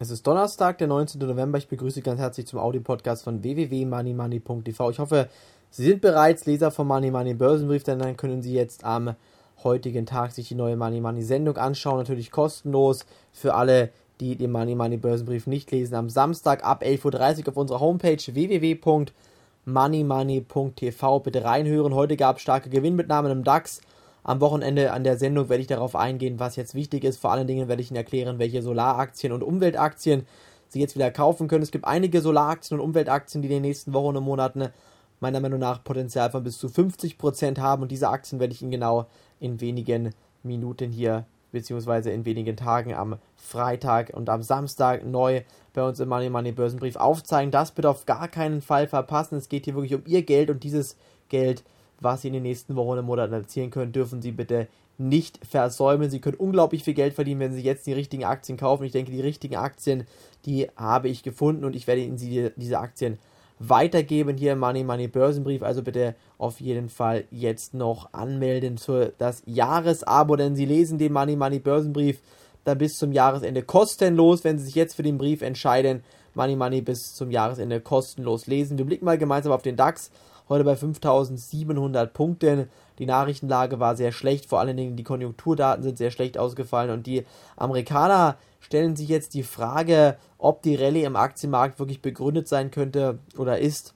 Es 0.00 0.10
ist 0.10 0.24
Donnerstag, 0.28 0.78
der 0.78 0.86
19. 0.86 1.20
November. 1.20 1.58
Ich 1.58 1.66
begrüße 1.66 1.96
Sie 1.96 2.02
ganz 2.02 2.20
herzlich 2.20 2.46
zum 2.46 2.60
Audio-Podcast 2.60 3.24
von 3.24 3.42
www.moneymoney.tv. 3.42 4.90
Ich 4.90 5.00
hoffe, 5.00 5.28
Sie 5.70 5.86
sind 5.86 6.00
bereits 6.00 6.46
Leser 6.46 6.70
vom 6.70 6.86
Money 6.86 7.10
Money 7.10 7.34
Börsenbrief, 7.34 7.82
denn 7.82 7.98
dann 7.98 8.16
können 8.16 8.40
Sie 8.40 8.52
jetzt 8.52 8.84
am 8.84 9.16
heutigen 9.64 10.06
Tag 10.06 10.30
sich 10.30 10.46
die 10.46 10.54
neue 10.54 10.76
Money 10.76 11.00
Money 11.00 11.24
Sendung 11.24 11.56
anschauen. 11.56 11.98
Natürlich 11.98 12.30
kostenlos 12.30 13.06
für 13.32 13.54
alle, 13.54 13.90
die 14.20 14.36
den 14.36 14.52
Money 14.52 14.76
Money 14.76 14.98
Börsenbrief 14.98 15.48
nicht 15.48 15.72
lesen. 15.72 15.96
Am 15.96 16.10
Samstag 16.10 16.62
ab 16.62 16.84
11.30 16.84 17.40
Uhr 17.40 17.48
auf 17.48 17.56
unserer 17.56 17.80
Homepage 17.80 18.24
www.moneymoney.tv. 18.24 21.18
Bitte 21.18 21.42
reinhören. 21.42 21.96
Heute 21.96 22.16
gab 22.16 22.36
es 22.36 22.42
starke 22.42 22.70
Gewinnmitnahmen 22.70 23.32
im 23.32 23.42
DAX. 23.42 23.80
Am 24.22 24.40
Wochenende 24.40 24.92
an 24.92 25.04
der 25.04 25.16
Sendung 25.16 25.48
werde 25.48 25.60
ich 25.60 25.66
darauf 25.66 25.96
eingehen, 25.96 26.38
was 26.38 26.56
jetzt 26.56 26.74
wichtig 26.74 27.04
ist. 27.04 27.18
Vor 27.18 27.32
allen 27.32 27.46
Dingen 27.46 27.68
werde 27.68 27.82
ich 27.82 27.90
Ihnen 27.90 27.96
erklären, 27.96 28.38
welche 28.38 28.62
Solaraktien 28.62 29.32
und 29.32 29.42
Umweltaktien 29.42 30.26
Sie 30.68 30.80
jetzt 30.80 30.96
wieder 30.96 31.10
kaufen 31.10 31.48
können. 31.48 31.62
Es 31.62 31.70
gibt 31.70 31.86
einige 31.86 32.20
Solaraktien 32.20 32.78
und 32.78 32.84
Umweltaktien, 32.84 33.42
die 33.42 33.48
in 33.48 33.54
den 33.54 33.62
nächsten 33.62 33.94
Wochen 33.94 34.16
und 34.16 34.24
Monaten 34.24 34.68
meiner 35.20 35.40
Meinung 35.40 35.60
nach 35.60 35.82
Potenzial 35.82 36.30
von 36.30 36.44
bis 36.44 36.58
zu 36.58 36.68
50% 36.68 37.58
haben. 37.58 37.82
Und 37.82 37.90
diese 37.90 38.08
Aktien 38.08 38.38
werde 38.40 38.52
ich 38.52 38.62
Ihnen 38.62 38.70
genau 38.70 39.06
in 39.40 39.60
wenigen 39.60 40.14
Minuten 40.42 40.92
hier 40.92 41.24
beziehungsweise 41.50 42.10
in 42.10 42.24
wenigen 42.24 42.56
Tagen 42.56 42.94
am 42.94 43.16
Freitag 43.36 44.10
und 44.14 44.28
am 44.28 44.42
Samstag 44.42 45.04
neu 45.04 45.42
bei 45.72 45.82
uns 45.82 45.98
im 46.00 46.08
Money 46.08 46.28
Money 46.28 46.52
Börsenbrief 46.52 46.96
aufzeigen. 46.96 47.50
Das 47.50 47.72
bitte 47.72 47.88
auf 47.88 48.04
gar 48.04 48.28
keinen 48.28 48.60
Fall 48.60 48.86
verpassen. 48.86 49.38
Es 49.38 49.48
geht 49.48 49.64
hier 49.64 49.74
wirklich 49.74 49.94
um 49.94 50.02
Ihr 50.06 50.22
Geld 50.22 50.50
und 50.50 50.62
dieses 50.62 50.96
Geld 51.28 51.64
was 52.00 52.22
Sie 52.22 52.28
in 52.28 52.34
den 52.34 52.42
nächsten 52.42 52.76
Wochen 52.76 52.98
und 52.98 53.06
Monaten 53.06 53.32
erzielen 53.32 53.70
können, 53.70 53.92
dürfen 53.92 54.22
Sie 54.22 54.32
bitte 54.32 54.68
nicht 54.98 55.38
versäumen. 55.46 56.10
Sie 56.10 56.20
können 56.20 56.36
unglaublich 56.36 56.84
viel 56.84 56.94
Geld 56.94 57.14
verdienen, 57.14 57.40
wenn 57.40 57.52
Sie 57.52 57.62
jetzt 57.62 57.86
die 57.86 57.92
richtigen 57.92 58.24
Aktien 58.24 58.58
kaufen. 58.58 58.84
Ich 58.84 58.92
denke, 58.92 59.12
die 59.12 59.20
richtigen 59.20 59.56
Aktien, 59.56 60.04
die 60.44 60.68
habe 60.76 61.08
ich 61.08 61.22
gefunden 61.22 61.64
und 61.64 61.76
ich 61.76 61.86
werde 61.86 62.02
Ihnen 62.02 62.16
die, 62.16 62.50
diese 62.56 62.78
Aktien 62.78 63.18
weitergeben 63.60 64.36
hier 64.36 64.52
im 64.52 64.60
Money 64.60 64.84
Money 64.84 65.08
Börsenbrief. 65.08 65.62
Also 65.62 65.82
bitte 65.82 66.14
auf 66.36 66.60
jeden 66.60 66.88
Fall 66.88 67.24
jetzt 67.30 67.74
noch 67.74 68.12
anmelden 68.12 68.78
für 68.78 69.12
das 69.18 69.42
Jahresabo, 69.46 70.36
denn 70.36 70.56
Sie 70.56 70.66
lesen 70.66 70.98
den 70.98 71.12
Money 71.12 71.36
Money 71.36 71.58
Börsenbrief 71.58 72.20
dann 72.64 72.78
bis 72.78 72.94
zum 72.94 73.12
Jahresende 73.12 73.62
kostenlos, 73.62 74.44
wenn 74.44 74.58
Sie 74.58 74.66
sich 74.66 74.74
jetzt 74.74 74.94
für 74.94 75.02
den 75.02 75.18
Brief 75.18 75.42
entscheiden. 75.42 76.02
Money 76.34 76.56
Money 76.56 76.82
bis 76.82 77.14
zum 77.14 77.30
Jahresende 77.30 77.80
kostenlos 77.80 78.46
lesen. 78.46 78.78
Wir 78.78 78.84
blicken 78.84 79.04
mal 79.04 79.18
gemeinsam 79.18 79.52
auf 79.52 79.62
den 79.62 79.76
DAX 79.76 80.10
heute 80.48 80.64
bei 80.64 80.76
5700 80.76 82.12
Punkten. 82.12 82.68
Die 82.98 83.06
Nachrichtenlage 83.06 83.80
war 83.80 83.96
sehr 83.96 84.12
schlecht, 84.12 84.46
vor 84.46 84.60
allen 84.60 84.76
Dingen 84.76 84.96
die 84.96 85.04
Konjunkturdaten 85.04 85.82
sind 85.82 85.98
sehr 85.98 86.10
schlecht 86.10 86.38
ausgefallen 86.38 86.90
und 86.90 87.06
die 87.06 87.24
Amerikaner 87.56 88.36
stellen 88.60 88.96
sich 88.96 89.08
jetzt 89.08 89.34
die 89.34 89.42
Frage, 89.42 90.16
ob 90.38 90.62
die 90.62 90.74
Rallye 90.74 91.04
im 91.04 91.16
Aktienmarkt 91.16 91.78
wirklich 91.78 92.02
begründet 92.02 92.48
sein 92.48 92.70
könnte 92.70 93.18
oder 93.36 93.58
ist, 93.58 93.94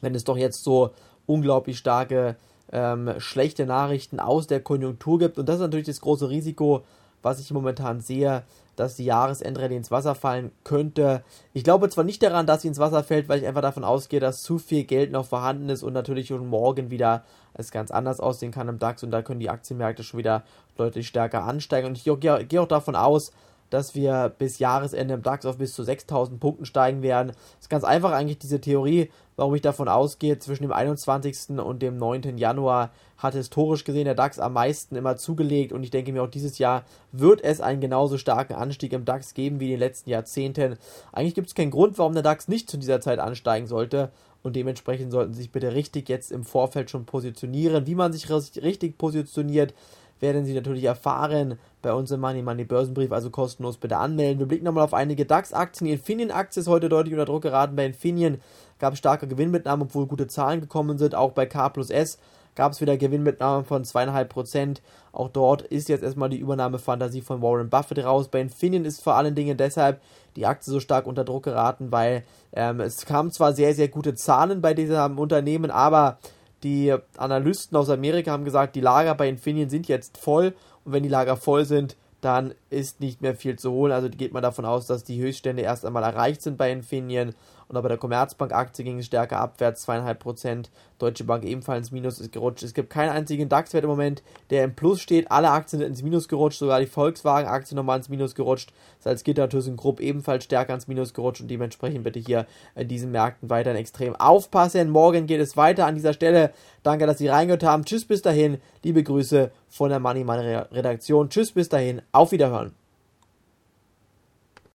wenn 0.00 0.14
es 0.14 0.24
doch 0.24 0.36
jetzt 0.36 0.64
so 0.64 0.90
unglaublich 1.26 1.78
starke 1.78 2.36
ähm, 2.72 3.14
schlechte 3.18 3.66
Nachrichten 3.66 4.20
aus 4.20 4.46
der 4.46 4.60
Konjunktur 4.60 5.18
gibt. 5.18 5.38
Und 5.38 5.48
das 5.48 5.56
ist 5.56 5.62
natürlich 5.62 5.86
das 5.86 6.00
große 6.00 6.28
Risiko, 6.28 6.84
was 7.24 7.40
ich 7.40 7.50
momentan 7.50 8.00
sehe, 8.00 8.42
dass 8.76 8.96
die 8.96 9.04
Jahresendrallye 9.04 9.76
ins 9.76 9.90
Wasser 9.90 10.14
fallen 10.14 10.50
könnte. 10.64 11.22
Ich 11.52 11.64
glaube 11.64 11.88
zwar 11.88 12.04
nicht 12.04 12.22
daran, 12.22 12.46
dass 12.46 12.62
sie 12.62 12.68
ins 12.68 12.78
Wasser 12.78 13.04
fällt, 13.04 13.28
weil 13.28 13.40
ich 13.40 13.46
einfach 13.46 13.62
davon 13.62 13.84
ausgehe, 13.84 14.20
dass 14.20 14.42
zu 14.42 14.58
viel 14.58 14.84
Geld 14.84 15.12
noch 15.12 15.26
vorhanden 15.26 15.68
ist 15.68 15.82
und 15.82 15.92
natürlich 15.92 16.28
schon 16.28 16.46
morgen 16.46 16.90
wieder 16.90 17.24
es 17.54 17.70
ganz 17.70 17.90
anders 17.90 18.18
aussehen 18.18 18.50
kann 18.50 18.68
im 18.68 18.80
DAX 18.80 19.04
und 19.04 19.12
da 19.12 19.22
können 19.22 19.40
die 19.40 19.50
Aktienmärkte 19.50 20.02
schon 20.02 20.18
wieder 20.18 20.42
deutlich 20.76 21.06
stärker 21.06 21.44
ansteigen. 21.44 21.86
Und 21.86 21.96
ich 21.96 22.04
gehe 22.04 22.60
auch 22.60 22.68
davon 22.68 22.96
aus, 22.96 23.32
dass 23.74 23.96
wir 23.96 24.32
bis 24.38 24.60
Jahresende 24.60 25.14
im 25.14 25.22
DAX 25.22 25.44
auf 25.44 25.58
bis 25.58 25.74
zu 25.74 25.82
6000 25.82 26.38
Punkten 26.38 26.64
steigen 26.64 27.02
werden. 27.02 27.28
Das 27.28 27.62
ist 27.62 27.70
ganz 27.70 27.82
einfach 27.82 28.12
eigentlich 28.12 28.38
diese 28.38 28.60
Theorie, 28.60 29.10
warum 29.34 29.54
ich 29.54 29.62
davon 29.62 29.88
ausgehe, 29.88 30.38
zwischen 30.38 30.62
dem 30.62 30.72
21. 30.72 31.58
und 31.58 31.82
dem 31.82 31.96
9. 31.96 32.38
Januar 32.38 32.92
hat 33.18 33.34
historisch 33.34 33.82
gesehen 33.82 34.04
der 34.04 34.14
DAX 34.14 34.38
am 34.38 34.52
meisten 34.52 34.94
immer 34.94 35.16
zugelegt 35.16 35.72
und 35.72 35.82
ich 35.82 35.90
denke 35.90 36.12
mir 36.12 36.22
auch 36.22 36.30
dieses 36.30 36.58
Jahr 36.58 36.84
wird 37.10 37.42
es 37.42 37.60
einen 37.60 37.80
genauso 37.80 38.16
starken 38.16 38.54
Anstieg 38.54 38.92
im 38.92 39.04
DAX 39.04 39.34
geben 39.34 39.58
wie 39.58 39.66
in 39.66 39.72
den 39.72 39.80
letzten 39.80 40.10
Jahrzehnten. 40.10 40.76
Eigentlich 41.12 41.34
gibt 41.34 41.48
es 41.48 41.54
keinen 41.56 41.72
Grund, 41.72 41.98
warum 41.98 42.12
der 42.12 42.22
DAX 42.22 42.46
nicht 42.46 42.70
zu 42.70 42.76
dieser 42.76 43.00
Zeit 43.00 43.18
ansteigen 43.18 43.66
sollte 43.66 44.12
und 44.44 44.54
dementsprechend 44.54 45.10
sollten 45.10 45.32
Sie 45.32 45.42
sich 45.42 45.50
bitte 45.50 45.74
richtig 45.74 46.08
jetzt 46.08 46.30
im 46.30 46.44
Vorfeld 46.44 46.90
schon 46.90 47.06
positionieren. 47.06 47.88
Wie 47.88 47.96
man 47.96 48.12
sich 48.12 48.30
richtig 48.30 48.98
positioniert, 48.98 49.74
werden 50.20 50.44
Sie 50.44 50.54
natürlich 50.54 50.84
erfahren 50.84 51.58
bei 51.84 51.92
uns 51.92 52.10
im 52.10 52.20
Money 52.20 52.42
Money 52.42 52.64
Börsenbrief, 52.64 53.12
also 53.12 53.30
kostenlos 53.30 53.76
bitte 53.76 53.98
anmelden. 53.98 54.40
Wir 54.40 54.46
blicken 54.46 54.64
nochmal 54.64 54.84
auf 54.84 54.94
einige 54.94 55.26
DAX-Aktien. 55.26 55.86
Die 55.86 55.92
Infineon-Aktie 55.92 56.60
ist 56.60 56.68
heute 56.68 56.88
deutlich 56.88 57.14
unter 57.14 57.26
Druck 57.26 57.42
geraten. 57.42 57.76
Bei 57.76 57.86
Infineon 57.86 58.40
gab 58.78 58.94
es 58.94 58.98
starke 58.98 59.28
Gewinnmitnahmen, 59.28 59.86
obwohl 59.86 60.06
gute 60.06 60.26
Zahlen 60.26 60.60
gekommen 60.60 60.98
sind. 60.98 61.14
Auch 61.14 61.32
bei 61.32 61.46
K 61.46 61.68
plus 61.68 61.90
S 61.90 62.18
gab 62.54 62.72
es 62.72 62.80
wieder 62.80 62.96
Gewinnmitnahmen 62.96 63.64
von 63.64 63.84
2,5%. 63.84 64.78
Auch 65.12 65.28
dort 65.28 65.62
ist 65.62 65.88
jetzt 65.88 66.02
erstmal 66.02 66.30
die 66.30 66.38
Übernahmefantasie 66.38 67.20
von 67.20 67.42
Warren 67.42 67.70
Buffett 67.70 68.04
raus. 68.04 68.28
Bei 68.28 68.40
Infineon 68.40 68.84
ist 68.84 69.02
vor 69.02 69.14
allen 69.14 69.34
Dingen 69.34 69.56
deshalb 69.56 70.00
die 70.36 70.46
Aktie 70.46 70.72
so 70.72 70.80
stark 70.80 71.06
unter 71.06 71.24
Druck 71.24 71.44
geraten, 71.44 71.92
weil 71.92 72.24
ähm, 72.52 72.80
es 72.80 73.06
kamen 73.06 73.30
zwar 73.30 73.52
sehr, 73.52 73.74
sehr 73.74 73.88
gute 73.88 74.14
Zahlen 74.14 74.60
bei 74.60 74.74
diesem 74.74 75.18
Unternehmen, 75.18 75.70
aber 75.70 76.18
die 76.64 76.94
Analysten 77.18 77.76
aus 77.76 77.90
Amerika 77.90 78.32
haben 78.32 78.46
gesagt, 78.46 78.74
die 78.74 78.80
Lager 78.80 79.14
bei 79.14 79.28
Infineon 79.28 79.68
sind 79.68 79.86
jetzt 79.86 80.16
voll 80.16 80.54
und 80.84 80.92
wenn 80.92 81.02
die 81.02 81.08
Lager 81.08 81.36
voll 81.36 81.64
sind, 81.64 81.96
dann 82.20 82.54
ist 82.70 83.00
nicht 83.00 83.20
mehr 83.20 83.34
viel 83.34 83.58
zu 83.58 83.70
holen. 83.70 83.92
Also 83.92 84.08
geht 84.08 84.32
man 84.32 84.42
davon 84.42 84.64
aus, 84.64 84.86
dass 84.86 85.04
die 85.04 85.20
Höchststände 85.20 85.62
erst 85.62 85.84
einmal 85.84 86.02
erreicht 86.02 86.40
sind 86.40 86.56
bei 86.56 86.72
Infineon 86.72 87.34
und 87.68 87.76
auch 87.76 87.82
bei 87.82 87.88
der 87.88 87.98
Commerzbank-Aktie 87.98 88.84
ging 88.84 88.98
es 88.98 89.06
stärker 89.06 89.40
abwärts, 89.40 89.88
2,5%. 89.88 90.66
Deutsche 90.98 91.24
Bank 91.24 91.44
ebenfalls 91.44 91.90
Minus 91.90 92.20
ist 92.20 92.32
gerutscht. 92.32 92.62
Es 92.62 92.74
gibt 92.74 92.90
keinen 92.90 93.10
einzigen 93.10 93.48
DAX-Wert 93.48 93.84
im 93.84 93.90
Moment, 93.90 94.22
der 94.50 94.64
im 94.64 94.74
Plus 94.74 95.00
steht. 95.00 95.30
Alle 95.30 95.50
Aktien 95.50 95.80
sind 95.80 95.88
ins 95.88 96.02
Minus 96.02 96.28
gerutscht, 96.28 96.58
sogar 96.58 96.80
die 96.80 96.86
Volkswagen-Aktie 96.86 97.74
nochmal 97.74 97.98
ins 97.98 98.08
Minus 98.08 98.34
gerutscht. 98.34 98.72
Salzgitter 99.00 99.48
ThyssenKrupp 99.48 100.00
ebenfalls 100.00 100.44
stärker 100.44 100.74
ins 100.74 100.88
Minus 100.88 101.14
gerutscht 101.14 101.40
und 101.42 101.50
dementsprechend 101.50 102.04
bitte 102.04 102.20
hier 102.20 102.46
in 102.74 102.88
diesen 102.88 103.10
Märkten 103.10 103.50
weiterhin 103.50 103.80
extrem 103.80 104.14
aufpassen. 104.14 104.90
Morgen 104.90 105.26
geht 105.26 105.40
es 105.40 105.56
weiter 105.56 105.86
an 105.86 105.94
dieser 105.94 106.12
Stelle. 106.12 106.52
Danke, 106.82 107.06
dass 107.06 107.18
Sie 107.18 107.28
reingehört 107.28 107.64
haben. 107.64 107.84
Tschüss, 107.84 108.04
bis 108.04 108.22
dahin. 108.22 108.58
Liebe 108.82 109.02
Grüße 109.02 109.50
von 109.74 109.90
der 109.90 109.98
Money 109.98 110.22
Money 110.22 110.54
Redaktion. 110.70 111.28
Tschüss, 111.28 111.50
bis 111.50 111.68
dahin. 111.68 112.00
Auf 112.12 112.30
Wiederhören. 112.30 112.72